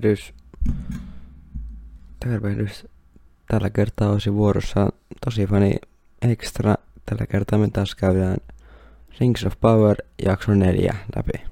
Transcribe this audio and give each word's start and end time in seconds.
Tervehdys. 0.00 0.34
Tervehdys. 2.20 2.86
Tällä 3.48 3.70
kertaa 3.70 4.10
olisi 4.10 4.32
vuorossa 4.32 4.88
tosi 5.24 5.46
fani 5.46 5.74
extra. 6.22 6.74
Tällä 7.06 7.26
kertaa 7.26 7.58
me 7.58 7.68
taas 7.72 7.94
käydään 7.94 8.36
Rings 9.20 9.44
of 9.44 9.52
Power 9.60 9.96
jakso 10.24 10.54
4 10.54 10.94
läpi. 11.16 11.46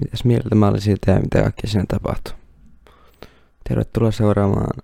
Mitäs 0.00 0.24
mieltä 0.24 0.54
mä 0.54 0.68
olin 0.68 0.80
siitä 0.80 1.10
ja 1.12 1.20
mitä 1.20 1.42
kaikkea 1.42 1.70
siinä 1.70 1.84
tapahtui? 1.88 2.34
Tervetuloa 3.68 4.10
seuraamaan 4.10 4.82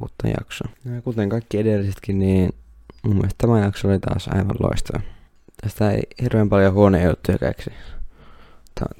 uutta 0.00 0.28
jaksoa. 0.28 0.68
Ja 0.84 1.02
kuten 1.02 1.28
kaikki 1.28 1.58
edellisetkin, 1.58 2.18
niin 2.18 2.54
mun 3.02 3.16
mielestä 3.16 3.38
tämä 3.38 3.60
jakso 3.60 3.88
oli 3.88 3.98
taas 3.98 4.28
aivan 4.28 4.56
loistava. 4.60 5.02
Tästä 5.62 5.90
ei 5.90 6.02
hirveän 6.22 6.48
paljon 6.48 6.72
huoneja 6.72 7.08
juttuja 7.08 7.38
keksi. 7.38 7.70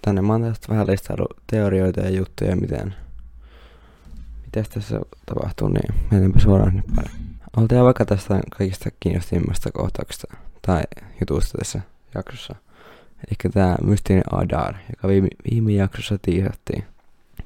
Tänne 0.03 0.23
mä 0.23 0.33
oon 0.33 0.43
tästä 0.43 0.69
vähän 0.69 0.87
listailu 0.87 1.27
teorioita 1.47 2.01
ja 2.01 2.11
juttuja, 2.11 2.57
miten, 2.57 2.95
miten 4.45 4.65
tässä 4.75 5.01
tapahtuu, 5.27 5.69
niin 5.69 5.95
mennäänpä 6.11 6.39
suoraan 6.39 6.77
nyt 6.77 6.85
pari. 6.97 7.11
Oltiin 7.57 7.85
vaikka 7.85 8.05
tästä 8.05 8.41
kaikista 8.59 8.91
kiinnostavimmasta 9.01 9.73
kohtauksesta 9.73 10.37
tai 10.67 10.83
jutusta 11.21 11.59
tässä 11.59 11.81
jaksossa. 12.15 12.55
Eli 13.29 13.53
tämä 13.53 13.77
mystinen 13.83 14.23
Adar, 14.33 14.75
joka 14.97 15.09
viime, 15.09 15.29
viime 15.51 15.73
jaksossa 15.73 16.19
tiisattiin. 16.23 16.85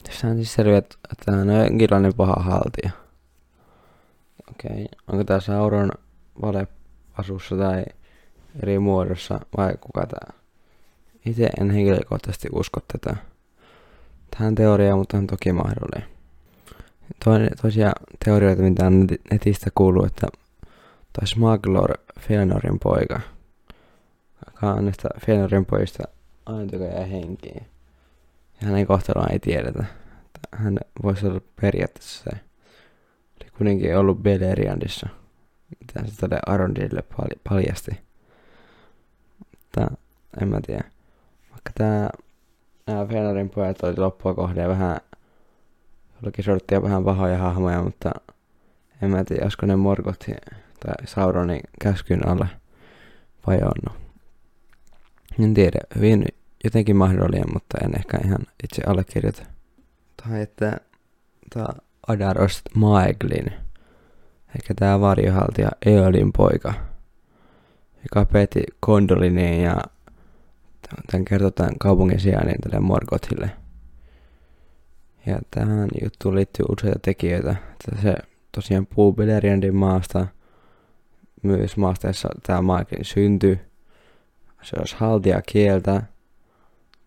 Tässä 0.02 0.28
on 0.28 0.36
siis 0.36 0.54
selviä, 0.54 0.78
että 0.78 0.96
tämä 1.24 1.38
on 1.38 1.48
jonkinlainen 1.48 2.14
paha 2.14 2.42
haltija. 2.42 2.90
Okei, 4.50 4.70
okay. 4.70 4.86
onko 5.06 5.24
tämä 5.24 5.40
Sauron 5.40 5.90
valeasussa 6.42 7.56
tai 7.56 7.84
eri 8.62 8.78
muodossa 8.78 9.40
vai 9.56 9.74
kuka 9.80 10.06
tämä? 10.06 10.41
Itse 11.26 11.50
en 11.60 11.70
henkilökohtaisesti 11.70 12.48
usko 12.52 12.80
tätä. 12.92 13.16
Tähän 14.30 14.54
teoriaan, 14.54 14.98
mutta 14.98 15.16
on 15.16 15.26
toki 15.26 15.52
mahdollinen. 15.52 16.08
Toinen, 17.24 17.50
toisia 17.62 17.92
teorioita, 18.24 18.62
mitä 18.62 18.84
netistä 19.30 19.70
kuuluu, 19.74 20.04
että 20.04 20.26
tai 21.12 21.26
Smaglor 21.26 21.98
Fëanorin 22.20 22.78
poika. 22.82 23.20
Joka 24.46 24.72
on 24.72 24.84
näistä 24.84 25.08
Fëanorin 25.18 25.64
pojista 25.70 26.02
ainut, 26.46 26.72
joka 26.72 26.84
jää 26.84 27.04
henkiin. 27.04 27.66
Ja 28.60 28.66
hänen 28.66 28.86
kohtaloaan 28.86 29.32
ei 29.32 29.38
tiedetä. 29.38 29.84
Hän 30.52 30.78
voisi 31.02 31.26
olla 31.26 31.40
periaatteessa 31.60 32.24
se. 32.24 32.36
Oli 33.42 33.50
kuitenkin 33.58 33.98
ollut 33.98 34.22
Beleriandissa. 34.22 35.08
Mitä 35.80 36.10
se 36.10 36.16
tälle 36.16 36.38
Arondille 36.46 37.02
paljasti. 37.48 37.90
Mutta 39.50 39.90
en 40.42 40.48
mä 40.48 40.60
tiedä. 40.66 40.84
Vaikka 41.64 41.72
tää 41.74 42.10
nämä 42.86 43.04
Fëanorin 43.04 43.48
pojat 43.54 43.82
oli 43.82 43.96
loppua 43.96 44.34
kohde 44.34 44.68
vähän 44.68 45.00
jollakin 46.22 46.44
sorttia 46.44 46.82
vähän 46.82 47.04
pahoja 47.04 47.38
hahmoja, 47.38 47.82
mutta 47.82 48.10
en 49.02 49.10
mä 49.10 49.24
tiedä, 49.24 49.42
olisiko 49.42 49.66
ne 49.66 49.76
Morgotin 49.76 50.36
tai 50.86 51.06
Sauronin 51.06 51.60
käskyn 51.82 52.28
alle 52.28 52.48
vajonnut. 53.46 54.02
En 55.40 55.54
tiedä, 55.54 55.78
hyvin 55.96 56.24
jotenkin 56.64 56.96
mahdollinen, 56.96 57.52
mutta 57.52 57.78
en 57.84 57.96
ehkä 57.96 58.18
ihan 58.24 58.40
itse 58.64 58.82
allekirjoita. 58.86 59.42
Tai 60.16 60.40
että 60.40 60.76
tämä 61.54 61.66
Adarost 62.08 62.62
Maeglin, 62.74 63.52
eikä 64.54 64.74
tämä 64.76 65.00
varjohaltija 65.00 65.70
Eolin 65.86 66.32
poika, 66.32 66.74
joka 68.02 68.24
peti 68.32 68.62
Kondoliniin 68.80 69.62
ja 69.62 69.76
tämän 71.10 71.24
kertotaan 71.24 71.78
kaupungin 71.78 72.20
sijainnin 72.20 72.60
tälle 72.60 72.80
Morgothille. 72.80 73.50
Ja 75.26 75.38
tähän 75.50 75.88
juttuun 76.02 76.34
liittyy 76.34 76.66
useita 76.72 76.98
tekijöitä. 77.02 77.50
Että 77.50 78.02
se 78.02 78.14
tosiaan 78.52 78.86
puhuu 78.86 79.12
Beleriandin 79.12 79.76
maasta, 79.76 80.26
myös 81.42 81.76
maasta, 81.76 82.06
jossa 82.06 82.28
tämä 82.42 82.62
maakin 82.62 83.04
syntyi. 83.04 83.60
Se 84.62 84.76
olisi 84.78 84.96
haltia 84.98 85.42
kieltä, 85.46 86.02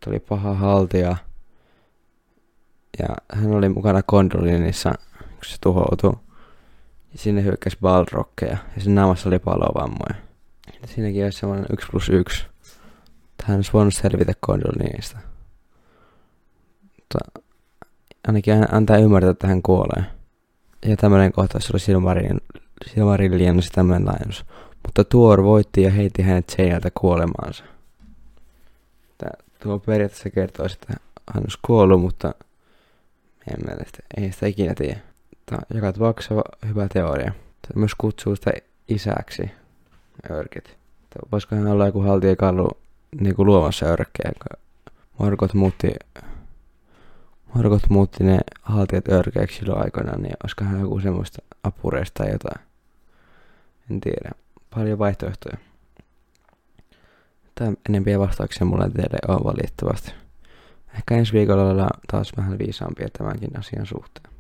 tuli 0.05 0.19
paha 0.19 0.53
haltia. 0.53 1.15
Ja 2.99 3.07
hän 3.31 3.51
oli 3.51 3.69
mukana 3.69 4.03
Kondolinissa, 4.03 4.93
kun 5.19 5.45
se 5.45 5.57
tuhoutui. 5.61 6.13
Ja 7.11 7.19
sinne 7.19 7.43
hyökkäsi 7.43 7.77
Balrogkeja, 7.81 8.57
ja 8.75 8.81
sen 8.81 8.95
naamassa 8.95 9.29
oli 9.29 9.39
palovammoja. 9.39 10.15
Ja 10.81 10.87
siinäkin 10.87 11.23
olisi 11.23 11.39
semmoinen 11.39 11.65
1 11.73 11.87
plus 11.91 12.09
1. 12.09 12.45
Hän 13.43 13.55
olisi 13.55 13.73
voinut 13.73 13.93
selvitä 13.93 14.33
Kondolinista. 14.39 15.17
Mutta 16.81 17.41
ainakin 18.27 18.53
hän 18.53 18.67
antaa 18.71 18.97
ymmärtää, 18.97 19.31
että 19.31 19.47
hän 19.47 19.61
kuolee. 19.61 20.03
Ja 20.85 20.97
tämmöinen 20.97 21.31
kohtaus 21.31 21.71
oli 21.71 21.79
Silmarin, 21.79 22.41
Silmarillion 22.93 23.59
tämmöinen 23.75 24.07
laajennus. 24.07 24.45
Mutta 24.85 25.03
Tuor 25.03 25.43
voitti 25.43 25.81
ja 25.81 25.91
heitti 25.91 26.21
hänet 26.21 26.49
seinältä 26.49 26.89
kuolemaansa. 26.99 27.63
Tää, 29.17 29.31
tuo 29.63 29.79
periaatteessa 29.79 30.29
kertoo, 30.29 30.65
että 30.65 30.93
hän 31.33 31.43
olisi 31.43 31.59
kuollut, 31.61 32.01
mutta 32.01 32.33
en 33.51 33.65
mä 33.67 33.75
tästä, 33.75 33.99
ei 34.17 34.31
sitä 34.31 34.47
ikinä 34.47 34.73
tiedä. 34.73 34.99
Tämä 35.45 35.59
on 35.71 35.77
joka 35.77 35.93
tapauksessa 35.93 36.35
hyvä 36.67 36.87
teoria. 36.93 37.31
Tämä 37.61 37.79
myös 37.79 37.95
kutsuu 37.97 38.35
sitä 38.35 38.51
isäksi, 38.87 39.51
örkit. 40.31 40.77
Voisiko 41.31 41.55
hän 41.55 41.67
olla 41.67 41.85
joku 41.85 42.01
haltijakallu 42.01 42.69
niin 43.21 43.35
kuin 43.35 43.45
luomassa 43.45 43.85
örkkejä, 43.85 44.31
kun 44.33 44.63
Margot 45.19 45.53
muutti 45.53 45.93
Margot 47.55 47.89
muutti 47.89 48.23
ne 48.23 48.39
haltijat 48.61 49.07
örkeiksi 49.07 49.57
silloin 49.57 49.83
aikoinaan, 49.83 50.21
niin 50.21 50.35
olisikohan 50.43 50.81
joku 50.81 50.99
semmoista 50.99 51.41
apureista 51.63 52.23
tai 52.23 52.31
jotain. 52.31 52.65
En 53.91 54.01
tiedä. 54.01 54.31
Paljon 54.75 54.99
vaihtoehtoja. 54.99 55.57
Tämä 57.55 57.73
enempiä 57.89 58.19
vastauksia 58.19 58.65
mulle 58.65 58.89
teille 58.89 59.17
on 59.27 59.43
valitettavasti. 59.43 60.11
Ehkä 60.95 61.15
ensi 61.15 61.33
viikolla 61.33 61.69
ollaan 61.69 61.99
taas 62.11 62.31
vähän 62.37 62.59
viisaampia 62.59 63.07
tämänkin 63.17 63.59
asian 63.59 63.85
suhteen. 63.85 64.35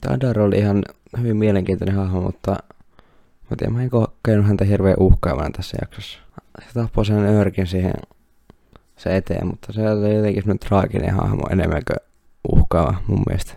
Tadar 0.00 0.40
oli 0.40 0.58
ihan 0.58 0.82
hyvin 1.18 1.36
mielenkiintoinen 1.36 1.94
hahmo, 1.96 2.20
mutta 2.20 2.56
mä 3.50 3.70
mä 3.70 3.82
en 3.82 3.90
kokenut 3.90 4.46
häntä 4.46 4.64
hirveän 4.64 4.96
uhkaavana 5.00 5.50
tässä 5.50 5.76
jaksossa. 5.80 6.18
Se 6.60 6.74
tappoi 6.74 7.06
sen 7.06 7.16
örkin 7.18 7.66
siihen 7.66 7.94
se 8.96 9.16
eteen, 9.16 9.46
mutta 9.46 9.72
se 9.72 9.90
oli 9.90 10.14
jotenkin 10.14 10.42
semmoinen 10.42 10.68
traaginen 10.68 11.14
hahmo 11.14 11.42
enemmän 11.50 11.82
kuin 11.86 12.08
uhkaava 12.52 12.94
mun 13.06 13.22
mielestä. 13.26 13.52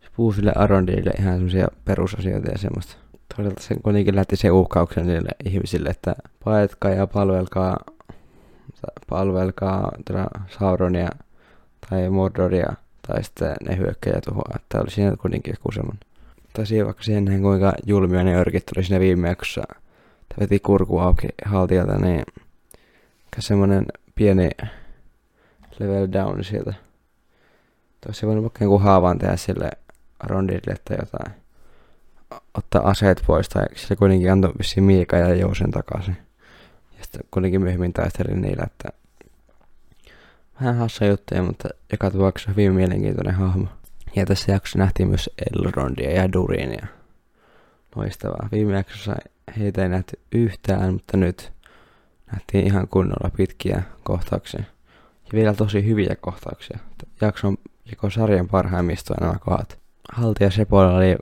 Se 0.00 0.08
puhuu 0.16 0.32
sille 0.32 0.52
Arondille 0.54 1.10
ihan 1.18 1.34
semmoisia 1.34 1.68
perusasioita 1.84 2.50
ja 2.50 2.58
semmoista. 2.58 2.96
Toisaalta 3.36 3.62
se 3.62 3.74
kuitenkin 3.82 4.16
lähti 4.16 4.36
se 4.36 4.50
uhkauksen 4.50 5.06
niille 5.06 5.30
ihmisille, 5.44 5.88
että 5.88 6.14
paetkaa 6.44 6.90
ja 6.90 7.06
palvelkaa, 7.06 7.76
palvelkaa 9.08 9.92
Sauronia 10.58 11.08
tai 11.90 12.10
Mordoria 12.10 12.72
tai 13.08 13.24
sitten 13.24 13.56
ne 13.68 13.76
hyökkäjä 13.76 14.20
tuhoaa. 14.24 14.52
Että 14.56 14.80
oli 14.80 14.90
siinä 14.90 15.16
kuitenkin 15.16 15.54
joku 15.58 15.72
semmoinen. 15.72 16.00
Tai 16.52 16.66
siihen 16.66 16.86
vaikka 16.86 17.02
siihen 17.02 17.42
kuinka 17.42 17.72
julmia 17.86 18.24
ne 18.24 18.34
örkit 18.34 18.66
tuli 18.66 18.84
siinä 18.84 19.00
viime 19.00 19.28
jaksossa. 19.28 19.62
Veti 20.40 20.60
kurku 20.60 20.98
auki 20.98 21.28
haltijalta, 21.44 21.98
niin 21.98 22.24
semmoinen 23.38 23.86
pieni 24.14 24.50
level 25.78 26.08
down 26.12 26.44
sieltä. 26.44 26.74
Toisi 28.00 28.26
voinut 28.26 28.42
vaikka 28.42 28.64
joku 28.64 28.78
haavan 28.78 29.18
tehdä 29.18 29.36
sille 29.36 29.70
rondille 30.22 30.76
tai 30.84 30.96
jotain. 31.00 31.34
Ottaa 32.54 32.88
aseet 32.90 33.22
pois 33.26 33.48
tai 33.48 33.66
sille 33.76 33.96
kuitenkin 33.96 34.32
antoi 34.32 34.52
vissiin 34.58 34.84
Miika 34.84 35.16
ja 35.16 35.34
Jousen 35.34 35.70
takaisin. 35.70 36.16
Ja 36.98 37.04
sitten 37.04 37.22
kuitenkin 37.30 37.60
myöhemmin 37.62 37.92
taistelin 37.92 38.40
niillä, 38.40 38.64
että 38.66 38.88
vähän 40.60 40.76
hassa 40.76 41.04
juttuja, 41.04 41.42
mutta 41.42 41.68
joka 41.92 42.10
tapauksessa 42.10 42.50
hyvin 42.50 42.72
mielenkiintoinen 42.72 43.34
hahmo. 43.34 43.66
Ja 44.16 44.26
tässä 44.26 44.52
jaksossa 44.52 44.78
nähtiin 44.78 45.08
myös 45.08 45.30
Elrondia 45.46 46.12
ja 46.12 46.32
Durinia. 46.32 46.86
Loistavaa. 47.96 48.48
Viime 48.52 48.76
jaksossa 48.76 49.16
heitä 49.58 49.82
ei 49.82 49.88
nähty 49.88 50.18
yhtään, 50.32 50.92
mutta 50.92 51.16
nyt 51.16 51.52
nähtiin 52.32 52.66
ihan 52.66 52.88
kunnolla 52.88 53.30
pitkiä 53.36 53.82
kohtauksia. 54.02 54.64
Ja 55.24 55.30
vielä 55.32 55.54
tosi 55.54 55.86
hyviä 55.86 56.16
kohtauksia. 56.20 56.78
Jakson 57.20 57.56
joko 57.90 58.10
sarjan 58.10 58.48
parhaimmista 58.48 59.14
nämä 59.20 59.34
kohdat. 59.40 59.78
Haltija 60.12 60.50
Sepolla 60.50 60.96
oli, 60.96 61.16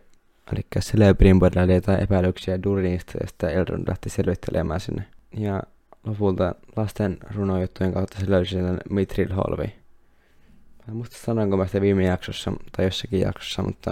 eli 0.52 0.66
Celebrimboilla 0.80 1.62
oli 1.62 1.74
jotain 1.74 2.02
epäilyksiä 2.02 2.62
Durinista 2.62 3.12
ja 3.20 3.26
sitten 3.26 3.50
Eldron 3.50 3.84
lähti 3.88 4.10
selvittelemään 4.10 4.80
sinne. 4.80 5.04
Ja 5.36 5.62
lopulta 6.04 6.54
lasten 6.76 7.18
runojuttujen 7.34 7.92
kautta 7.92 8.20
se 8.20 8.30
löysi 8.30 8.54
sen 8.54 8.78
Mithril 8.90 9.34
Holvi. 9.34 9.66
Mä 9.66 10.84
en 10.88 10.96
muista 10.96 11.16
sanoinko 11.16 11.56
mä 11.56 11.66
sitä 11.66 11.80
viime 11.80 12.04
jaksossa 12.04 12.52
tai 12.76 12.84
jossakin 12.84 13.20
jaksossa, 13.20 13.62
mutta, 13.62 13.90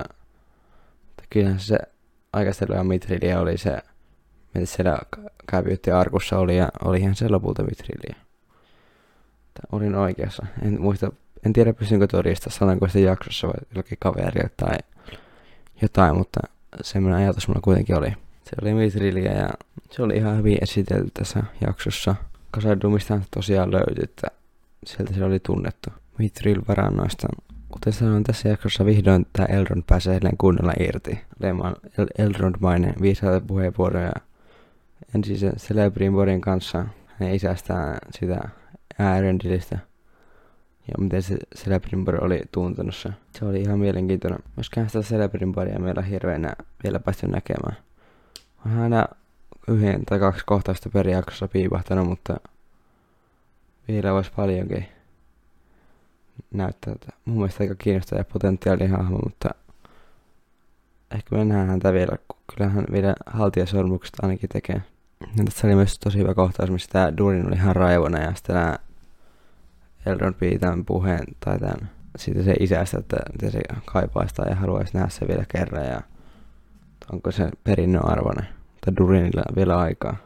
mutta 1.07 1.25
kyllähän 1.31 1.61
se 1.61 1.79
aikaistelua 2.33 2.85
Mithrilia 2.85 3.41
oli 3.41 3.59
se, 3.59 3.79
mitä 4.55 4.67
siellä 4.67 4.99
kävyytti 5.51 5.91
Arkussa 5.91 6.39
oli 6.39 6.57
ja 6.57 6.69
olihan 6.85 7.15
se 7.15 7.29
lopulta 7.29 7.63
Mithrilia. 7.63 8.17
Olin 9.73 9.95
oikeassa. 9.95 10.47
En 10.63 10.81
muista 10.81 11.13
en 11.47 11.53
tiedä 11.53 11.73
pystynkö 11.73 12.07
todistaa, 12.07 12.53
sanonko 12.53 12.89
sitä 12.89 12.99
jaksossa 12.99 13.47
vai 13.47 13.55
jollakin 13.71 13.99
kaverille 14.01 14.51
tai 14.57 14.79
jotain, 15.83 16.17
mutta 16.17 16.41
semmoinen 16.83 17.21
ajatus 17.21 17.49
mulla 17.49 17.61
kuitenkin 17.61 17.97
oli. 17.97 18.11
Se 18.45 18.57
oli 18.63 18.75
Mitrilliä 18.75 19.33
ja 19.33 19.49
se 19.91 20.03
oli 20.03 20.17
ihan 20.17 20.39
hyvin 20.39 20.59
esitelty 20.63 21.11
tässä 21.15 21.43
jaksossa. 21.67 22.15
Kasadumista 22.51 23.21
tosiaan 23.35 23.71
löytyi, 23.73 24.05
että 24.05 24.27
sieltä 24.87 25.15
se 25.15 25.25
oli 25.25 25.41
tunnettu. 25.41 25.91
Mitril 26.19 26.63
varannoista. 26.69 27.29
Kuten 27.69 27.93
sanoin, 27.93 28.25
tässä 28.25 28.49
jaksossa 28.49 28.85
vihdoin 28.85 29.27
tämä 29.33 29.47
Elrond 29.47 29.83
pääsee 29.87 30.21
kunnolla 30.39 30.73
irti. 30.81 31.21
Leeman 31.41 31.77
El- 31.99 32.27
Elrond-mainen 32.27 32.95
viisaita 33.03 33.47
puheenvuoroja. 33.47 34.13
Ensin 35.15 35.39
se 35.39 35.51
Celebrin 35.51 36.13
Borin 36.13 36.41
kanssa 36.41 36.87
hänen 37.07 37.35
isästään 37.35 37.99
sitä 38.11 38.49
Äärendilistä. 38.99 39.79
Ja 40.89 40.95
miten 40.99 41.23
se 41.23 41.37
Celebrin 41.57 42.25
oli 42.25 42.41
tuntunut 42.53 42.95
se. 42.95 43.09
Se 43.39 43.45
oli 43.45 43.61
ihan 43.61 43.79
mielenkiintoinen. 43.79 44.39
Myöskään 44.57 44.91
sitä 44.91 45.03
Celebrin 45.03 45.53
Boria 45.53 45.79
meillä 45.79 46.03
hirveänä 46.03 46.53
vielä 46.85 47.01
päästy 47.01 47.27
näkemään. 47.27 47.77
On 48.67 48.79
aina 48.79 49.05
yhden 49.69 50.05
tai 50.05 50.19
kaksi 50.19 50.45
kohtausta 50.47 50.91
per 50.91 51.09
jaksossa 51.09 51.49
piipahtanut, 51.49 52.09
mutta 52.09 52.37
vielä 53.89 54.13
olisi 54.13 54.33
paljonkin 54.37 54.87
näyttää, 56.51 56.95
että 56.95 57.13
mun 57.25 57.37
mielestä 57.37 57.65
aika 57.65 57.75
kiinnostava 57.75 58.21
ja 58.21 58.25
potentiaalinen 58.25 58.91
hahmo, 58.91 59.19
mutta 59.19 59.49
ehkä 61.11 61.37
me 61.37 61.45
nähdään 61.45 61.69
häntä 61.69 61.93
vielä, 61.93 62.17
kun 62.29 62.41
kyllähän 62.55 62.87
vielä 62.93 63.15
haltijasormukset 63.27 64.15
ainakin 64.23 64.49
tekee. 64.49 64.83
Ja 65.21 65.45
tässä 65.45 65.67
oli 65.67 65.75
myös 65.75 65.99
tosi 65.99 66.19
hyvä 66.19 66.35
kohtaus, 66.35 66.71
missä 66.71 66.89
tämä 66.93 67.17
Durin 67.17 67.47
oli 67.47 67.57
ihan 67.57 67.77
raivona 67.77 68.19
ja 68.19 68.35
sitten 68.35 68.57
nämä 68.57 68.79
Eldron 70.07 70.35
piti 70.35 70.59
tämän 70.59 70.85
puheen 70.85 71.25
tai 71.41 71.59
tämän 71.59 71.91
siitä 72.17 72.43
se 72.43 72.55
isästä, 72.61 72.99
että 72.99 73.17
miten 73.33 73.51
se 73.51 73.61
kaipaista 73.85 74.49
ja 74.49 74.55
haluaisi 74.55 74.95
nähdä 74.95 75.09
se 75.09 75.29
vielä 75.29 75.45
kerran 75.49 75.87
ja 75.87 76.01
onko 77.13 77.31
se 77.31 77.51
perinnön 77.65 78.05
arvoinen. 78.05 78.49
Tai 78.85 78.95
Durinilla 78.97 79.43
vielä 79.57 79.79
aikaa. 79.79 80.17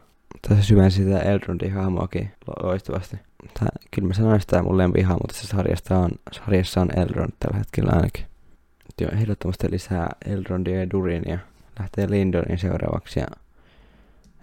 Tässä 0.48 0.64
syvensi 0.64 1.04
sitä 1.04 1.18
Eldrundin 1.18 1.72
hahmoakin 1.72 2.30
loistavasti. 2.62 3.16
Tää, 3.58 3.68
kyllä 3.90 4.08
mä 4.08 4.14
sanoin 4.14 4.40
sitä 4.40 4.62
mun 4.62 4.78
lempihahmo 4.78 5.26
tässä 5.26 5.46
sarjasta 5.46 5.98
on, 5.98 6.10
sarjassa 6.32 6.80
on 6.80 6.88
Elrond 6.98 7.32
tällä 7.40 7.58
hetkellä 7.58 7.92
ainakin. 7.92 8.26
Ehdottomasti 9.12 9.70
lisää 9.70 10.08
Elrondia 10.26 10.80
ja 10.80 10.90
Durinia. 10.90 11.38
Lähtee 11.78 12.10
Lindonin 12.10 12.58
seuraavaksi 12.58 13.20
ja 13.20 13.26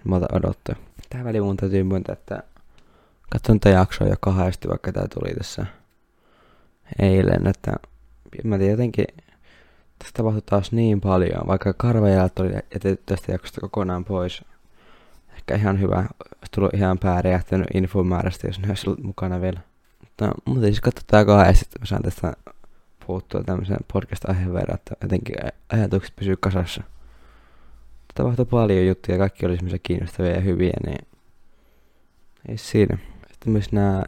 mä 0.04 0.16
otan 0.16 0.38
odottaa. 0.38 0.76
Tähän 1.10 1.26
väliin 1.26 1.44
mun 1.44 1.58
täytyy 1.58 1.84
myöntää, 1.84 2.14
että 2.14 2.44
katson 3.30 3.60
tätä 3.60 3.76
jaksoa 3.76 4.08
jo 4.08 4.16
kahdesti, 4.20 4.70
vaikka 4.70 4.92
tää 4.92 5.08
tuli 5.08 5.34
tässä 5.34 5.66
eilen, 7.00 7.48
että 7.48 7.72
mä 8.44 8.58
tiedän 8.58 8.72
jotenkin, 8.72 9.06
tässä 10.00 10.14
tapahtui 10.14 10.42
taas 10.42 10.72
niin 10.72 11.02
paljon, 11.02 11.48
vaikka 11.48 11.74
karvajälät 11.74 12.40
oli 12.40 12.54
jätetty 12.54 13.04
tästä 13.06 13.32
jaksosta 13.32 13.62
kokonaan 13.62 14.06
pois. 14.06 14.46
Ehkä 15.36 15.56
ihan 15.56 15.80
hyvä, 15.80 15.98
olisi 15.98 16.52
tullut 16.52 16.74
ihan 16.74 17.00
pääräjähtänyt 17.00 17.68
infomäärästä, 17.74 18.48
jos 18.48 18.60
ne 18.60 18.70
olisi 18.70 18.90
ollut 18.90 19.04
mukana 19.04 19.42
vielä. 19.42 19.60
Mutta 20.00 20.32
muuten 20.46 20.64
siis 20.64 20.82
katsotaan 20.82 21.26
kahdesti, 21.26 21.66
että 21.66 21.80
mä 21.80 21.86
saan 21.86 22.02
tästä 22.02 22.34
puhuttua 23.08 23.44
tämmöisen 23.44 23.78
podcast-aiheen 23.94 24.54
verran, 24.54 24.76
että 24.76 24.96
jotenkin 25.02 25.36
ajatukset 25.70 26.16
pysyy 26.16 26.38
kasassa. 26.38 26.84
Tapahtui 28.20 28.46
paljon 28.46 28.88
juttuja, 28.88 29.18
kaikki 29.18 29.46
oli 29.46 29.56
semmoisia 29.56 29.80
kiinnostavia 29.84 30.32
ja 30.32 30.42
hyviä, 30.42 30.74
niin 30.86 31.08
ei 32.50 32.58
siinä. 32.58 32.98
Sitten 33.32 33.52
myös 33.54 33.72
nämä 33.72 34.04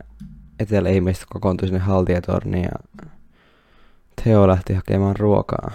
etelä-ihmiset 0.60 1.26
kokoontui 1.30 1.68
sinne 1.68 1.80
haltijatorniin 1.80 2.64
ja 2.64 3.06
Theo 4.24 4.48
lähti 4.48 4.74
hakemaan 4.74 5.16
ruokaa. 5.16 5.72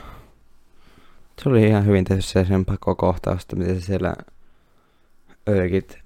Se 1.42 1.48
oli 1.48 1.68
ihan 1.68 1.86
hyvin 1.86 2.04
tehty 2.04 2.22
se 2.22 2.44
sen 2.44 2.64
pakokohtaus, 2.64 3.42
että 3.42 3.56
miten 3.56 3.80
se 3.80 3.86
siellä 3.86 4.14
örkit 5.48 5.98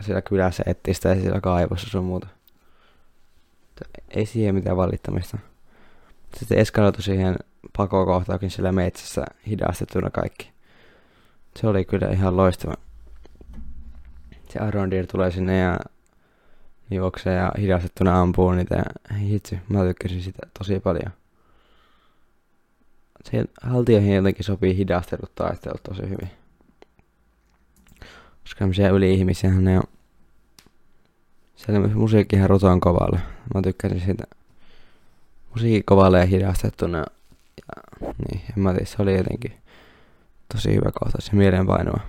siellä 0.00 0.22
kylässä 0.22 0.62
etti 0.66 0.94
sitä 0.94 1.08
ja 1.08 1.20
siellä 1.20 1.40
kaivossa 1.40 1.90
sun 1.90 2.04
muuta. 2.04 2.26
Ei 4.08 4.26
siihen 4.26 4.54
mitään 4.54 4.76
valittamista. 4.76 5.38
Sitten 6.36 6.58
eskaloitu 6.58 7.02
siihen 7.02 7.36
pakokohtaakin 7.76 8.50
siellä 8.50 8.72
metsässä 8.72 9.24
hidastettuna 9.46 10.10
kaikki. 10.10 10.59
Se 11.60 11.66
oli 11.66 11.84
kyllä 11.84 12.08
ihan 12.08 12.36
loistava. 12.36 12.74
Se 14.48 14.58
Arondir 14.58 15.06
tulee 15.06 15.30
sinne 15.30 15.58
ja 15.58 15.78
juoksee 16.90 17.34
ja 17.34 17.52
hidastettuna 17.58 18.20
ampuu 18.20 18.52
niitä. 18.52 18.82
Hitsi, 19.18 19.58
mä 19.68 19.84
tykkäsin 19.84 20.22
sitä 20.22 20.46
tosi 20.58 20.80
paljon. 20.80 21.12
Se 23.24 23.44
haltioihin 23.62 24.14
jotenkin 24.14 24.44
sopii 24.44 24.76
hidastelut 24.76 25.34
taistelut 25.34 25.82
tosi 25.82 26.02
hyvin. 26.02 26.30
Koska 28.42 28.58
tämmöisiä 28.58 28.90
yli-ihmisiä 28.90 29.50
ne 29.50 29.78
on. 29.78 29.84
Siellä 31.56 31.80
myös 31.80 31.94
musiikki 31.94 32.36
ihan 32.36 32.50
ruton 32.50 32.80
kovalle. 32.80 33.20
Mä 33.54 33.62
tykkäsin 33.62 34.00
siitä. 34.00 34.24
Musiikki 35.54 35.82
kovalle 35.82 36.18
ja 36.18 36.26
hidastettuna. 36.26 36.98
Ja, 36.98 37.82
niin, 38.00 38.40
en 38.56 38.62
mä 38.62 38.72
tiedä, 38.72 38.86
se 38.86 39.02
oli 39.02 39.16
jotenkin 39.16 39.59
tosi 40.52 40.74
hyvä 40.74 40.90
kohta, 41.00 41.18
se 41.20 41.36
mielenpainoa. 41.36 42.00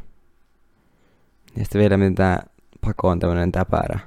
Ja 1.55 1.63
sitten 1.63 1.79
vielä 1.79 1.97
miten 1.97 2.15
tää 2.15 2.43
pako 2.81 3.07
on 3.07 3.19
tämmönen 3.19 3.51
täpärä. 3.51 3.99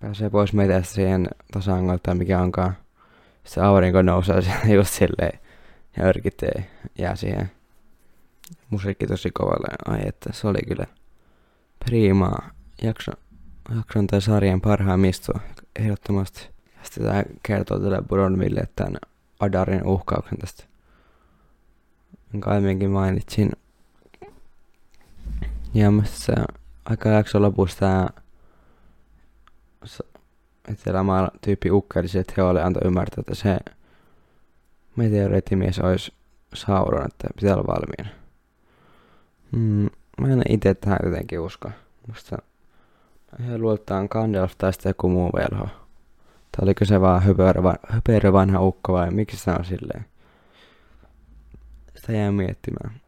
Pääsee 0.00 0.30
pois 0.30 0.52
meitä 0.52 0.82
siihen 0.82 1.28
tasangolta 1.52 2.02
tai 2.02 2.14
mikä 2.14 2.40
onkaan. 2.40 2.76
Se 3.44 3.60
aurinko 3.60 4.02
nousee 4.02 4.42
siellä 4.42 4.74
just 4.74 4.90
silleen 4.90 5.38
ja 5.96 6.04
örkitee 6.04 6.70
jää 6.98 7.16
siihen. 7.16 7.50
Musiikki 8.70 9.06
tosi 9.06 9.30
kovalle. 9.30 9.68
Ai 9.86 10.00
että 10.06 10.30
se 10.32 10.48
oli 10.48 10.58
kyllä 10.68 10.86
priimaa. 11.84 12.50
Jakso, 12.82 13.12
jakson 13.76 14.06
tai 14.06 14.22
sarjan 14.22 14.60
parhaimmista 14.60 15.40
ehdottomasti. 15.76 16.48
Ja 16.64 16.80
sitten 16.82 17.04
tää 17.04 17.24
kertoo 17.42 17.78
tälle 17.78 18.02
Bronville 18.02 18.68
tämän 18.76 18.96
Adarin 19.40 19.86
uhkauksen 19.86 20.38
tästä. 20.38 20.64
Jonka 22.32 22.50
aiemminkin 22.50 22.90
mainitsin. 22.90 23.52
Ja 25.74 25.92
se 26.04 26.32
aika 26.84 27.08
jakso 27.08 27.42
lopussa 27.42 27.78
tää 27.78 28.10
etelämaan 30.68 31.30
tyyppi 31.40 31.70
ukkeli 31.70 32.06
että 32.20 32.34
he 32.36 32.42
oli 32.42 32.60
antoi 32.60 32.82
ymmärtää, 32.84 33.20
että 33.20 33.34
se 33.34 33.58
meteoriittimies 34.96 35.78
olisi 35.78 36.12
Sauron, 36.54 37.06
että 37.06 37.28
pitää 37.34 37.54
olla 37.54 37.66
valmiina. 37.66 38.18
Mm, 39.52 39.90
mä 40.20 40.28
en 40.32 40.42
itse 40.48 40.74
tähän 40.74 40.98
jotenkin 41.04 41.40
usko. 41.40 41.70
Musta 42.08 42.38
he 43.46 43.58
luultaan 43.58 44.08
Gandalf 44.10 44.52
tai 44.58 44.72
sitten 44.72 44.90
joku 44.90 45.08
muu 45.08 45.30
velho. 45.32 45.66
Tai 46.52 46.62
oliko 46.62 46.84
se 46.84 47.00
vaan 47.00 47.22
höperö 47.88 48.32
vanha 48.32 48.60
ukko 48.60 48.92
vai 48.92 49.10
miksi 49.10 49.36
se 49.36 49.50
on 49.50 49.64
silleen? 49.64 50.04
Sitä 51.96 52.12
jää 52.12 52.32
miettimään. 52.32 53.01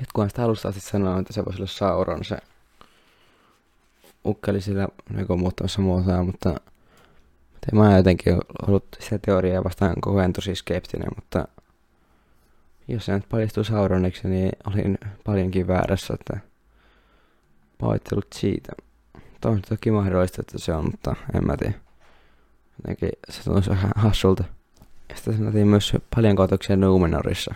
Jotkut 0.00 0.28
sitä 0.28 0.44
alusta 0.44 0.68
asti 0.68 0.80
sanoo, 0.80 1.18
että 1.18 1.32
se 1.32 1.44
voisi 1.44 1.58
olla 1.58 1.70
Sauron 1.70 2.24
se 2.24 2.36
ukkeli 4.24 4.60
sillä 4.60 4.88
niin 5.10 5.40
muuttamassa 5.40 5.82
muotoa, 5.82 6.22
mutta 6.22 6.54
Mä 7.72 7.82
oon 7.82 7.96
jotenkin 7.96 8.38
ollut 8.66 8.84
sitä 9.00 9.18
teoriaa 9.18 9.64
vastaan 9.64 9.94
koko 10.00 10.18
ajan 10.18 10.32
tosi 10.32 10.54
skeptinen, 10.54 11.08
mutta 11.16 11.48
jos 12.88 13.04
se 13.04 13.12
nyt 13.12 13.28
paljastuu 13.28 13.64
Sauroniksi, 13.64 14.28
niin 14.28 14.52
olin 14.66 14.98
paljonkin 15.24 15.66
väärässä, 15.66 16.14
että 16.14 16.38
pahoittelut 17.78 18.26
siitä. 18.34 18.72
Tämä 19.40 19.54
on 19.54 19.62
toki 19.68 19.90
mahdollista, 19.90 20.40
että 20.40 20.58
se 20.58 20.72
on, 20.72 20.84
mutta 20.84 21.16
en 21.34 21.46
mä 21.46 21.56
tiedä. 21.56 21.74
Jotenkin 22.78 23.10
se 23.30 23.44
tuntuu 23.44 23.74
ihan 23.74 23.92
hassulta. 23.96 24.44
Ja 25.08 25.16
sitten 25.16 25.36
sanottiin 25.36 25.68
myös 25.68 25.92
paljon 26.14 26.36
kootoksia 26.36 26.76
Numenorissa. 26.76 27.54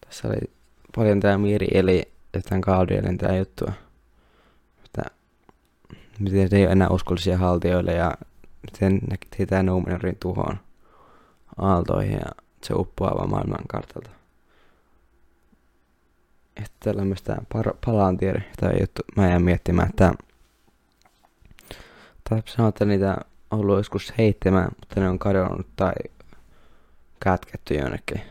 Tässä 0.00 0.28
oli 0.28 0.50
paljon 0.96 1.20
tää 1.20 1.38
Miri 1.38 1.66
eli 1.74 2.12
tämän 2.48 2.60
Gaudrielin 2.60 3.18
tää 3.18 3.36
juttua. 3.36 3.72
Että 4.84 5.02
miten 6.18 6.48
se 6.48 6.56
ei 6.56 6.64
ole 6.64 6.72
enää 6.72 6.88
uskollisia 6.88 7.38
haltijoille 7.38 7.92
ja 7.92 8.14
sen 8.78 9.00
tietää 9.36 9.62
Numenorin 9.62 10.16
tuhoon 10.20 10.56
aaltoihin 11.56 12.12
ja 12.12 12.44
se 12.62 12.74
uppoava 12.74 13.26
maailman 13.26 13.66
kartalta. 13.68 14.10
Että 16.56 16.70
tällaista 16.80 17.36
par- 17.54 17.76
palantieri, 17.86 18.42
tai 18.60 18.80
juttu 18.80 19.02
mä 19.16 19.28
jään 19.28 19.42
miettimään, 19.42 19.88
että 19.88 20.12
tai 22.28 22.42
sanoa, 22.46 22.68
että 22.68 22.84
niitä 22.84 23.16
on 23.50 23.60
ollut 23.60 23.76
joskus 23.76 24.12
heittämään, 24.18 24.68
mutta 24.80 25.00
ne 25.00 25.08
on 25.08 25.18
kadonnut 25.18 25.66
tai 25.76 25.92
kätketty 27.20 27.74
jonnekin. 27.74 28.22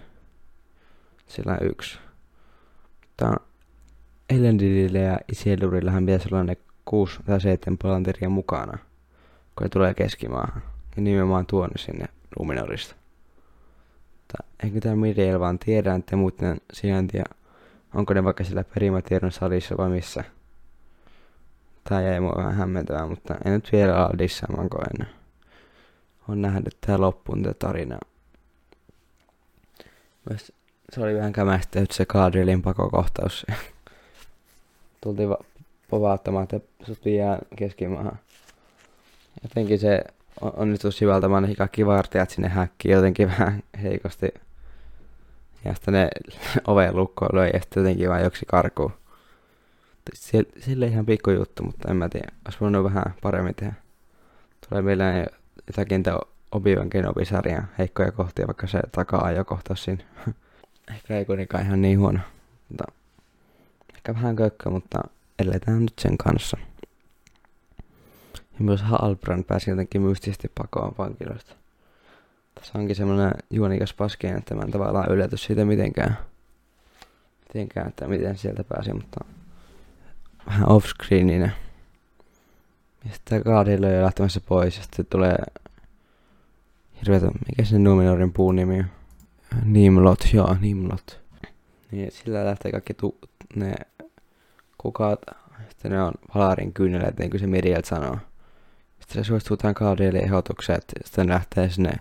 Sillä 1.27 1.57
yksi. 1.61 2.04
Mutta 3.15 3.35
Elendilillä 4.29 4.99
ja 4.99 5.19
Isildurillahan 5.31 6.05
pitäisi 6.05 6.29
olla 6.31 6.43
ne 6.43 6.57
kuusi 6.85 7.19
tai 7.25 7.41
seitsemän 7.41 7.77
palanteria 7.77 8.29
mukana 8.29 8.77
kun 9.55 9.65
ne 9.65 9.69
tulee 9.69 9.93
keskimaahan. 9.93 10.61
ja 10.95 11.01
nimenomaan 11.01 11.45
tuonut 11.45 11.77
sinne 11.79 12.05
Numenorista. 12.39 12.95
Eikö 14.63 14.79
tämä 14.79 14.95
Miriel 14.95 15.39
vaan 15.39 15.59
tiedä, 15.59 15.95
että 15.95 16.15
muuten 16.15 16.61
sijaintia, 16.73 17.23
onko 17.93 18.13
ne 18.13 18.23
vaikka 18.23 18.43
sillä 18.43 18.63
perimätiedon 18.63 19.31
salissa 19.31 19.77
vai 19.77 19.89
missä. 19.89 20.23
Tää 21.83 22.01
jäi 22.01 22.19
mua 22.19 22.33
vähän 22.37 22.55
hämmentämään, 22.55 23.09
mutta 23.09 23.35
en 23.45 23.53
nyt 23.53 23.69
vielä 23.71 23.95
ala 23.97 24.17
dissaamaan, 24.17 24.69
kun 24.69 24.81
en 25.01 25.07
on 26.27 26.41
nähnyt 26.41 26.77
tää 26.81 27.01
loppuun 27.01 27.43
tätä 27.43 27.55
tarinaa. 27.59 27.99
Myös 30.29 30.51
se 30.93 31.01
oli 31.01 31.15
vähän 31.15 31.33
kämästä, 31.33 31.79
se 31.91 32.05
Gaadrielin 32.05 32.61
pakokohtaus. 32.61 33.45
Tultiin 35.01 35.29
va- 35.29 35.43
povauttamaan, 35.89 36.43
että 36.43 36.59
sut 36.85 37.05
viiään 37.05 37.39
keskimaahan. 37.55 38.19
Jotenkin 39.43 39.79
se 39.79 40.03
onnistui 40.41 40.93
sivaltamaan 40.93 41.55
kaikki 41.57 41.85
vartijat 41.85 42.29
sinne 42.29 42.49
häkkiin 42.49 42.93
jotenkin 42.93 43.27
vähän 43.37 43.63
heikosti. 43.83 44.33
Ja 45.65 45.73
sitten 45.73 45.93
ne 45.93 46.09
oven 46.67 46.95
lukkoon 46.95 47.35
löi 47.37 47.49
ja 47.53 47.59
sitten 47.59 47.81
jotenkin 47.81 48.09
vaan 48.09 48.23
joksi 48.23 48.45
karkuun. 48.45 48.91
Sille 50.59 50.87
ihan 50.87 51.05
pikku 51.05 51.31
juttu, 51.31 51.63
mutta 51.63 51.91
en 51.91 51.97
mä 51.97 52.09
tiedä. 52.09 52.31
Olisi 52.45 52.59
voinut 52.59 52.83
vähän 52.83 53.13
paremmin 53.21 53.55
tehdä. 53.55 53.73
Tulee 54.69 54.81
mieleen 54.81 55.27
jotakin 55.67 56.03
Obi-Wan 56.51 56.89
Kenobi-sarjan 56.89 57.67
heikkoja 57.77 58.11
kohtia, 58.11 58.47
vaikka 58.47 58.67
se 58.67 58.79
taka-ajokohtaus 58.91 59.83
siinä. 59.83 60.03
Ehkä 60.93 61.17
ei 61.17 61.25
kuitenkaan 61.25 61.65
ihan 61.65 61.81
niin 61.81 61.99
huono. 61.99 62.19
Mutta 62.69 62.83
ehkä 63.95 64.13
vähän 64.13 64.35
kökkö, 64.35 64.69
mutta 64.69 64.99
eletään 65.39 65.81
nyt 65.81 65.93
sen 65.99 66.17
kanssa. 66.17 66.57
Ja 68.33 68.59
myös 68.59 68.81
Halbrand 68.81 69.43
pääsi 69.43 69.69
jotenkin 69.69 70.01
mystisesti 70.01 70.51
pakoon 70.57 70.95
vankiloista. 70.97 71.55
Tässä 72.55 72.79
onkin 72.79 72.95
semmoinen 72.95 73.31
juonikas 73.49 73.93
paskeen, 73.93 74.37
että 74.37 74.55
mä 74.55 74.61
en 74.61 74.71
tavallaan 74.71 75.11
ylläty 75.11 75.37
siitä 75.37 75.65
mitenkään. 75.65 76.17
Mitenkään, 77.47 77.87
että 77.87 78.07
miten 78.07 78.37
sieltä 78.37 78.63
pääsi, 78.63 78.93
mutta 78.93 79.25
vähän 80.47 80.71
offscreeninen. 80.71 81.53
Ja 83.05 83.11
sitten 83.13 83.41
Gaadilla 83.45 83.87
on 83.87 83.93
jo 83.93 84.03
lähtemässä 84.03 84.41
pois 84.45 84.77
ja 84.77 84.83
sitten 84.83 85.05
tulee 85.05 85.37
hirveetä, 87.01 87.27
mikä 87.27 87.63
se 87.63 87.79
Numenorin 87.79 88.33
puun 88.33 88.55
nimi 88.55 88.79
on? 88.79 88.85
Nimlot, 89.65 90.19
joo, 90.33 90.55
Nimlot. 90.61 91.21
Niin 91.91 92.11
sillä 92.11 92.45
lähtee 92.45 92.71
kaikki 92.71 92.93
tu- 92.93 93.19
ne 93.55 93.75
kukat, 94.77 95.19
sitten 95.69 95.91
ne 95.91 96.03
on 96.03 96.11
Valarin 96.35 96.73
kyyneleet, 96.73 97.19
niin 97.19 97.29
kuin 97.29 97.39
se 97.39 97.47
Miriel 97.47 97.81
sanoo. 97.85 98.17
Sitten 98.99 99.23
se 99.23 99.27
suostuu 99.27 99.57
tämän 99.57 99.75
Gaadille 99.77 100.19
ehdotukseen, 100.19 100.77
että 100.77 100.93
sitten 101.05 101.29
lähtee 101.29 101.69
sinne 101.69 101.93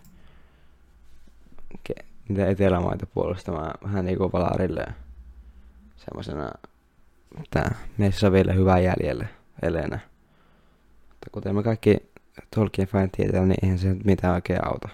ke- 1.88 2.04
niitä 2.28 2.46
etelämaita 2.46 3.06
puolustamaan 3.06 3.74
vähän 3.84 4.04
niinku 4.04 4.32
Valarille 4.32 4.86
semmoisena, 5.96 6.50
että 7.42 7.70
meissä 7.98 8.26
on 8.26 8.32
vielä 8.32 8.52
hyvää 8.52 8.78
jäljelle 8.78 9.28
Elena. 9.62 9.98
Mutta 11.08 11.30
kuten 11.32 11.54
me 11.54 11.62
kaikki 11.62 11.96
Tolkien 12.54 12.88
fan 12.88 13.10
tietää, 13.10 13.46
niin 13.46 13.58
eihän 13.62 13.78
se 13.78 13.96
mitään 14.04 14.34
oikein 14.34 14.66
auta. 14.66 14.88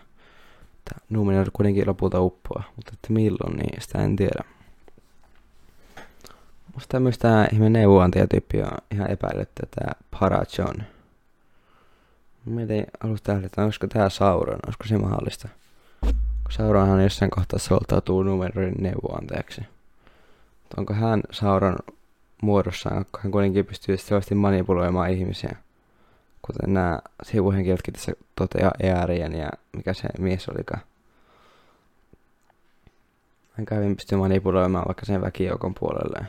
Numenor 1.11 1.51
kuitenkin 1.53 1.87
lopulta 1.87 2.21
uppoa, 2.21 2.63
mutta 2.77 2.93
että 2.95 3.13
milloin, 3.13 3.57
niin 3.57 3.83
sitä 3.83 3.99
en 3.99 4.17
tiedä. 4.17 4.45
Musta 6.75 6.99
tää 7.19 7.49
ihme 7.53 7.71
neuvonantajatyyppi 7.71 8.63
on 8.63 8.71
ihan 8.91 9.11
epäilyttä, 9.11 9.63
tää 9.71 9.93
Parajon. 10.21 10.83
Mietin 12.45 12.87
alusta 13.05 13.41
että 13.45 13.65
olisiko 13.65 13.87
tää 13.87 14.09
Sauron, 14.09 14.59
olisiko 14.67 14.85
se 14.87 14.99
mahdollista. 14.99 15.49
Sauronhan 16.51 17.03
jossain 17.03 17.31
kohtaa 17.31 17.59
soltautuu 17.59 18.23
numeroiden 18.23 18.75
neuvonantajaksi. 18.79 19.61
Onko 20.77 20.95
hän 20.95 21.23
Sauron 21.31 21.77
muodossaan, 22.43 23.05
kun 23.13 23.21
hän 23.23 23.33
kuitenkin 23.33 23.67
pystyy 23.67 23.97
selvästi 23.97 24.35
manipuloimaan 24.35 25.11
ihmisiä? 25.11 25.57
Kuten 26.43 26.75
nämä 26.75 26.99
sivuhenkilötkin 27.23 27.95
tässä 27.95 28.13
toteaa 28.37 28.73
Earien 28.81 29.33
ja 29.33 29.51
mikä 29.77 29.95
se 29.95 30.09
mies 30.19 30.49
olikaan. 30.49 30.83
Hän 33.53 33.67
kävin 33.67 33.97
pystyy 33.97 34.19
manipuloimaan 34.19 34.85
vaikka 34.89 35.07
sen 35.07 35.21
väkijoukon 35.21 35.75
puolelle. 35.75 36.27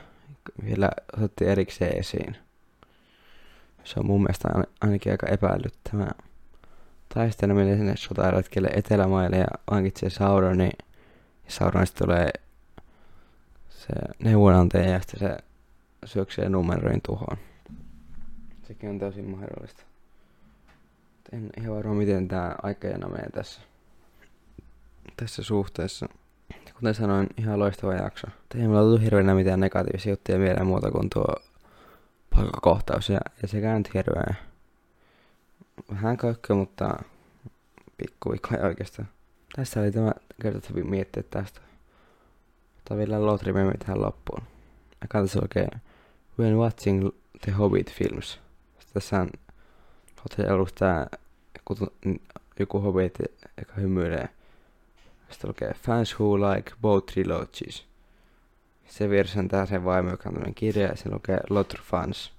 Vielä 0.65 0.89
otettiin 1.17 1.51
erikseen 1.51 1.99
esiin. 1.99 2.37
Se 3.83 3.99
on 3.99 4.05
mun 4.05 4.21
mielestä 4.21 4.49
ainakin 4.81 5.11
aika 5.11 5.27
epäilyttävää. 5.27 6.11
Taisteleminen 7.13 7.77
sinne 7.77 7.93
sotaretkelle 7.97 8.67
Etelämaille 8.67 9.37
ja 9.37 9.47
vankitsee 9.71 10.09
Sauronin. 10.09 10.71
Ja 11.45 11.51
Sauronista 11.51 12.05
tulee 12.05 12.29
se 13.69 13.93
neuvonantaja 14.19 14.89
ja 14.89 14.99
sitten 14.99 15.19
se 15.19 15.37
syöksee 16.05 16.49
numeroin 16.49 17.01
tuhoon. 17.01 17.37
Sekin 18.67 18.89
on 18.89 18.99
täysin 18.99 19.29
mahdollista. 19.29 19.90
En 21.31 21.49
ihan 21.57 21.75
varma 21.75 21.93
miten 21.93 22.27
tämä 22.27 22.55
aikajana 22.63 23.09
menee 23.09 23.29
tässä, 23.29 23.61
tässä 25.17 25.43
suhteessa. 25.43 26.09
Kuten 26.73 26.95
sanoin, 26.95 27.27
ihan 27.37 27.59
loistava 27.59 27.93
jakso. 27.93 28.27
Ei 28.55 28.67
mulla 28.67 28.81
tullut 28.81 29.01
hirveänä 29.01 29.35
mitään 29.35 29.59
negatiivisia 29.59 30.11
juttuja 30.11 30.37
mieleen 30.37 30.67
muuta 30.67 30.91
kuin 30.91 31.09
tuo 31.09 31.35
paikakohtaus 32.35 33.09
ja, 33.09 33.19
ja 33.41 33.47
se 33.47 33.61
käänti 33.61 33.89
hirveän. 33.93 34.37
Vähän 35.91 36.17
kökkö, 36.17 36.55
mutta 36.55 36.99
pikkuvikkoja 37.97 38.65
oikeastaan. 38.65 39.07
Tässä 39.55 39.79
oli 39.79 39.91
tämä 39.91 40.11
kertottavi 40.41 40.83
miettiä 40.83 41.23
tästä. 41.29 41.61
Tämä 42.85 42.97
vielä 42.97 43.25
Lotri 43.25 43.53
meni 43.53 43.71
tähän 43.79 44.01
loppuun. 44.01 44.43
Ja 45.01 45.07
katsoin 45.07 45.43
oikein 45.43 45.81
When 46.39 46.57
watching 46.57 47.09
the 47.41 47.51
Hobbit 47.51 47.91
films. 47.91 48.39
Tässä 48.93 49.19
on 49.19 49.29
Lotri 50.17 50.53
ollut 50.53 50.75
tää 50.75 51.07
joku 52.59 52.79
Hobbit, 52.79 53.17
joka 53.57 53.73
hymyilee. 53.77 54.29
Sitten 55.29 55.47
lukee 55.47 55.73
Fans 55.73 56.19
Who 56.19 56.37
Like 56.39 56.71
Both 56.81 57.13
Trilogies. 57.13 57.85
Se 58.85 59.09
on 59.39 59.47
tää 59.47 59.65
sen 59.65 59.85
vaimo, 59.85 60.09
joka 60.09 60.29
on 60.29 60.53
kirja, 60.55 60.87
ja 60.87 60.95
se 60.95 61.09
lukee 61.11 61.39
Lotr 61.49 61.81
Fans. 61.81 62.33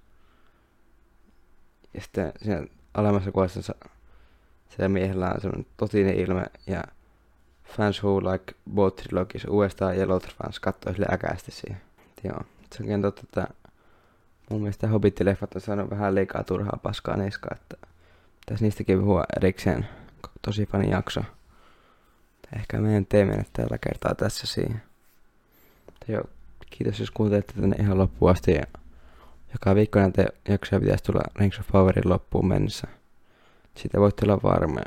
Ja 1.94 2.00
sitten 2.00 2.32
siinä 2.42 2.66
alemmassa 2.94 3.32
kuvassa 3.32 3.62
se 4.68 4.88
miehellä 4.88 5.30
on 5.34 5.40
semmonen 5.40 5.66
totinen 5.76 6.14
ilme, 6.14 6.44
ja 6.66 6.82
Fans 7.64 8.02
Who 8.04 8.20
Like 8.20 8.54
Both 8.74 9.02
Trilogies 9.02 9.44
uudestaan, 9.44 9.98
ja 9.98 10.08
Lotr 10.08 10.30
Fans 10.42 10.60
kattoo 10.60 10.92
sille 10.92 11.06
äkäisesti 11.12 11.50
siihen. 11.50 11.80
Joo, 12.24 12.40
se 12.72 12.82
onkin 12.82 13.02
totta, 13.02 13.22
että 13.24 13.48
mun 14.50 14.60
mielestä 14.60 14.86
Hobbit-leffat 14.86 15.54
on 15.54 15.60
saanut 15.60 15.90
vähän 15.90 16.14
liikaa 16.14 16.44
turhaa 16.44 16.78
paskaa 16.82 17.16
niskaa, 17.16 17.56
että 17.60 17.86
tässä 18.46 18.64
niistäkin 18.64 19.00
puhua 19.00 19.24
erikseen 19.36 19.88
tosi 20.42 20.66
fani 20.66 20.90
jakso. 20.90 21.20
Ehkä 22.56 22.78
meidän 22.78 23.06
tee 23.06 23.24
mennä 23.24 23.44
tällä 23.52 23.78
kertaa 23.78 24.14
tässä 24.14 24.46
siihen. 24.46 24.82
Joo, 26.08 26.24
kiitos 26.70 27.00
jos 27.00 27.10
kuuntelette 27.10 27.52
tänne 27.60 27.76
ihan 27.76 27.98
loppuun 27.98 28.30
asti. 28.30 28.52
Ja 28.52 28.62
joka 29.52 29.74
viikko 29.74 29.98
näitä 29.98 30.26
jaksoja 30.48 30.80
pitäisi 30.80 31.04
tulla 31.04 31.22
Rings 31.36 31.58
of 31.58 31.66
Powerin 31.72 32.10
loppuun 32.10 32.48
mennessä. 32.48 32.88
Siitä 33.74 34.00
voitte 34.00 34.24
olla 34.24 34.42
varmoja. 34.42 34.86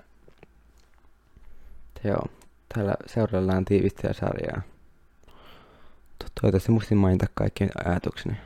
Joo, 2.03 2.25
täällä 2.73 2.95
seuraillaan 3.05 3.65
sarjaa. 4.11 4.61
Toivottavasti 6.41 6.71
muistin 6.71 6.97
mainita 6.97 7.25
kaikki 7.33 7.67
ajatukseni. 7.85 8.37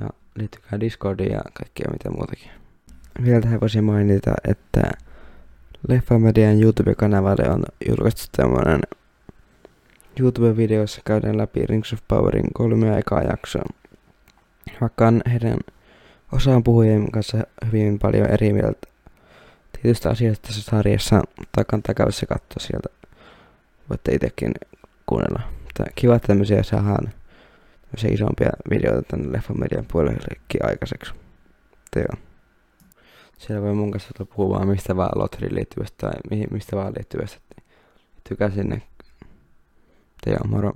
Ja 0.00 0.08
liittykää 0.34 0.80
Discordiin 0.80 1.32
ja 1.32 1.40
kaikkea 1.52 1.90
mitä 1.92 2.10
muutakin. 2.10 2.50
Vielä 3.24 3.60
voisin 3.60 3.84
mainita, 3.84 4.34
että 4.48 4.82
Leffamedian 5.88 6.62
YouTube-kanavalle 6.62 7.50
on 7.50 7.62
julkaistu 7.88 8.26
tämmönen 8.36 8.80
YouTube-videossa 10.20 11.00
käydään 11.04 11.38
läpi 11.38 11.66
Rings 11.66 11.92
of 11.92 12.00
Powerin 12.08 12.52
kolmea 12.54 12.98
ekaa 12.98 13.22
jaksoa. 13.22 13.62
Vaikka 14.80 15.06
on 15.06 15.22
heidän 15.30 15.58
osaan 16.32 16.64
puhujien 16.64 17.10
kanssa 17.10 17.38
hyvin 17.66 17.98
paljon 17.98 18.26
eri 18.26 18.52
mieltä 18.52 18.88
tietystä 19.72 20.10
asiasta 20.10 20.46
tässä 20.46 20.62
sarjassa, 20.62 21.22
tai 21.52 21.64
kannattaa 21.64 21.94
käydä 21.94 22.10
se 22.10 22.26
katsoa 22.26 22.60
sieltä. 22.60 22.88
Voitte 23.90 24.14
itsekin 24.14 24.52
kuunnella. 25.06 25.40
Mutta 25.62 25.84
kiva, 25.94 26.14
että 26.14 26.26
tämmöisiä 26.26 26.62
saadaan 26.62 27.12
tämmöisiä 27.82 28.10
isompia 28.12 28.50
videoita 28.70 29.02
tänne 29.02 29.32
Leffamedian 29.32 29.86
puolellekin 29.92 30.66
aikaiseksi. 30.66 31.12
Teo. 31.90 32.27
Siellä 33.38 33.62
voi 33.62 33.74
mun 33.74 33.90
kanssa 33.90 34.24
puhua 34.36 34.56
vaan 34.58 34.68
mistä 34.68 34.96
vaan 34.96 35.20
lotriin 35.20 35.54
liittyvästä 35.54 35.96
tai 36.00 36.20
mihin, 36.30 36.48
mistä 36.50 36.76
vaan 36.76 36.92
liittyvästä. 36.96 37.40
Tykäsin 38.28 38.68
ne. 38.68 38.82
Te 40.24 40.36
moro. 40.48 40.72